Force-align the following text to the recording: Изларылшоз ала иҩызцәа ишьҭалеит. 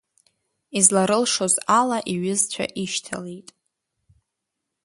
Изларылшоз 0.77 1.53
ала 1.79 1.99
иҩызцәа 2.13 2.65
ишьҭалеит. 2.83 3.49